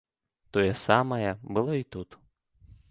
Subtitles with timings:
[0.57, 2.21] Тое самае было і тут.